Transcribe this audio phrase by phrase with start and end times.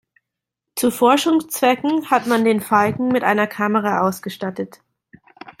[0.75, 4.81] Zu Forschungszwecken hat man den Falken mit einer Kamera ausgestattet.